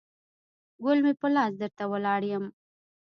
ګل 0.83 0.97
مې 1.05 1.13
په 1.19 1.27
لاس 1.35 1.51
درته 1.61 1.83
ولاړ 1.91 2.21
یم 2.31 2.45